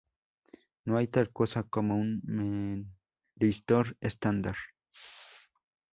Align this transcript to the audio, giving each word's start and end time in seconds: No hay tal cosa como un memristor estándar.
No 0.83 0.97
hay 0.97 1.07
tal 1.09 1.29
cosa 1.31 1.61
como 1.61 1.95
un 1.95 2.21
memristor 2.25 3.97
estándar. 4.01 4.55